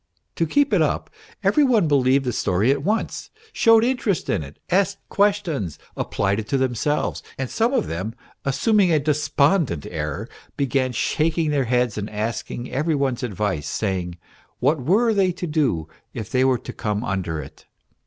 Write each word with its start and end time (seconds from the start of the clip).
To 0.37 0.47
keep 0.47 0.73
it 0.73 0.81
up, 0.81 1.11
every 1.43 1.63
one 1.63 1.87
believed 1.87 2.25
the 2.25 2.33
story 2.33 2.71
at 2.71 2.81
once, 2.83 3.29
showed 3.53 3.83
interest 3.83 4.31
in 4.31 4.41
it, 4.41 4.57
asked 4.71 4.97
questions, 5.09 5.77
applied 5.95 6.39
it 6.39 6.47
to 6.47 6.57
themselves; 6.57 7.21
and 7.37 7.51
some 7.51 7.71
of 7.71 7.85
them, 7.85 8.15
assuming 8.43 8.91
a 8.91 8.97
despondent 8.97 9.85
air, 9.85 10.27
began 10.57 10.91
shaking 10.91 11.51
their 11.51 11.65
heads 11.65 11.99
and 11.99 12.09
asking 12.09 12.71
every 12.71 12.95
one's 12.95 13.21
advice, 13.21 13.69
saying 13.69 14.17
what 14.57 14.81
were 14.83 15.13
they 15.13 15.31
to 15.33 15.45
do 15.45 15.87
if 16.15 16.31
they 16.31 16.43
were 16.43 16.57
to 16.57 16.73
come 16.73 17.03
under 17.03 17.39
it 17.39 17.67